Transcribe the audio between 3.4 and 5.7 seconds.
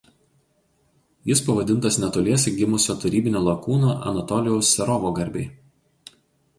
lakūno Anatolijaus Serovo garbei.